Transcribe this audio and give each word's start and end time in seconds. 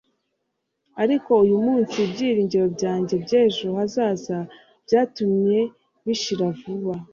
ariko 1.03 1.31
uyumunsi 1.43 1.95
ibyiringiro 2.05 2.65
byanjye 2.75 3.13
by'ejo 3.23 3.67
hazaza 3.77 4.37
byatumye 4.85 5.59
bishira 6.05 6.45
vuba 6.59 6.93